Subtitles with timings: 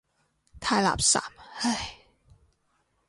[0.59, 1.19] 太垃圾，
[1.59, 1.93] 唉。